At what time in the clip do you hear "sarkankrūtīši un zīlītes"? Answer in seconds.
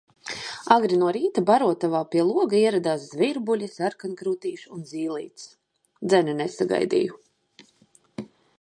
3.75-5.47